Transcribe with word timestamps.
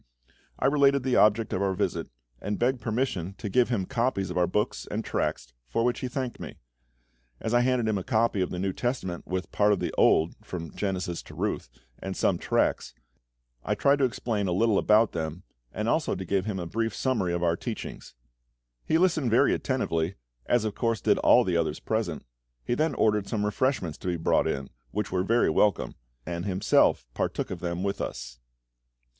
I 0.57 0.65
related 0.65 1.03
the 1.03 1.15
object 1.15 1.53
of 1.53 1.61
our 1.61 1.75
visit, 1.75 2.09
and 2.41 2.57
begged 2.57 2.81
permission 2.81 3.35
to 3.35 3.49
give 3.49 3.69
him 3.69 3.85
copies 3.85 4.31
of 4.31 4.37
our 4.39 4.47
books 4.47 4.87
and 4.89 5.05
tracts, 5.05 5.53
for 5.67 5.83
which 5.83 5.99
he 5.99 6.07
thanked 6.07 6.39
me. 6.39 6.57
As 7.39 7.53
I 7.53 7.59
handed 7.59 7.87
him 7.87 7.99
a 7.99 8.03
copy 8.03 8.41
of 8.41 8.49
the 8.49 8.57
New 8.57 8.73
Testament 8.73 9.27
with 9.27 9.51
part 9.51 9.71
of 9.71 9.79
the 9.79 9.91
Old 9.99 10.33
(from 10.41 10.73
Genesis 10.75 11.21
to 11.21 11.35
Ruth) 11.35 11.69
and 11.99 12.17
some 12.17 12.39
tracts, 12.39 12.95
I 13.63 13.75
tried 13.75 13.97
to 13.99 14.05
explain 14.05 14.47
a 14.47 14.53
little 14.53 14.79
about 14.79 15.11
them, 15.11 15.43
and 15.71 15.87
also 15.87 16.15
to 16.15 16.25
give 16.25 16.45
him 16.45 16.57
a 16.57 16.65
brief 16.65 16.95
summary 16.95 17.31
of 17.31 17.43
our 17.43 17.55
teachings.... 17.55 18.15
He 18.83 18.97
listened 18.97 19.29
very 19.29 19.53
attentively, 19.53 20.15
as 20.47 20.65
of 20.65 20.73
course 20.73 20.99
did 21.01 21.19
all 21.19 21.43
the 21.43 21.57
others 21.57 21.79
present. 21.79 22.25
He 22.63 22.73
then 22.73 22.95
ordered 22.95 23.27
some 23.27 23.45
refreshments 23.45 23.99
to 23.99 24.07
be 24.07 24.17
brought 24.17 24.47
in, 24.47 24.71
which 24.89 25.11
were 25.11 25.21
very 25.21 25.51
welcome, 25.51 25.93
and 26.25 26.43
himself 26.43 27.05
partook 27.13 27.51
of 27.51 27.59
them 27.59 27.83
with 27.83 28.01
us. 28.01 28.39